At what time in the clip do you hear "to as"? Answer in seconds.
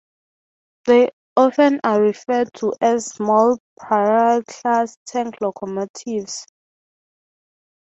2.55-3.05